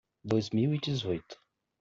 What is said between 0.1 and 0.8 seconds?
Dois mil e